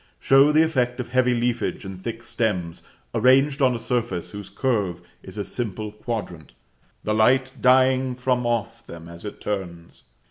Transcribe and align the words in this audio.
show 0.19 0.51
the 0.51 0.63
effect 0.63 0.99
of 0.99 1.09
heavy 1.09 1.35
leafage 1.35 1.85
and 1.85 2.01
thick 2.01 2.23
stems 2.23 2.81
arranged 3.13 3.61
on 3.61 3.75
a 3.75 3.77
surface 3.77 4.31
whose 4.31 4.49
curve 4.49 4.99
is 5.21 5.37
a 5.37 5.43
simple 5.43 5.91
quadrant, 5.91 6.53
the 7.03 7.13
light 7.13 7.51
dying 7.61 8.15
from 8.15 8.43
off 8.43 8.83
them 8.87 9.07
as 9.07 9.23
it 9.25 9.39
turns. 9.39 10.01